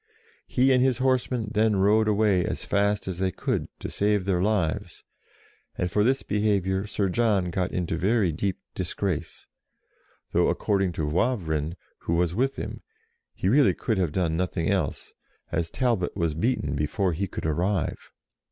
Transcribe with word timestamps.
He 0.47 0.73
and 0.73 0.81
his 0.83 0.97
horsemen 0.97 1.51
then 1.53 1.75
rode 1.75 2.07
away 2.07 2.43
as 2.43 2.65
fast 2.65 3.07
as 3.07 3.19
they 3.19 3.31
could, 3.31 3.67
to 3.81 3.91
save 3.91 4.25
their 4.25 4.41
lives, 4.41 5.03
and 5.77 5.91
for 5.91 6.03
this 6.03 6.23
behaviour 6.23 6.87
Sir 6.87 7.07
John 7.07 7.51
got 7.51 7.71
into 7.71 7.97
very 7.97 8.31
deep 8.31 8.57
disgrace, 8.73 9.45
though, 10.31 10.47
according 10.49 10.93
to 10.93 11.05
Wavrin, 11.05 11.75
who 11.99 12.15
was 12.15 12.33
with 12.33 12.55
him, 12.55 12.81
he 13.35 13.47
really 13.47 13.75
could 13.75 13.99
have 13.99 14.11
done 14.11 14.35
nothing 14.35 14.71
else, 14.71 15.13
as 15.51 15.69
Talbot 15.69 16.17
was 16.17 16.33
beaten 16.33 16.75
before 16.75 17.13
he 17.13 17.27
could 17.27 17.45
arrive. 17.45 18.11